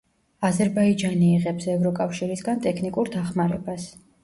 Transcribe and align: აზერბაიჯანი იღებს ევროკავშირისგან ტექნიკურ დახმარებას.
აზერბაიჯანი 0.47 1.27
იღებს 1.35 1.69
ევროკავშირისგან 1.75 2.65
ტექნიკურ 2.67 3.15
დახმარებას. 3.21 3.89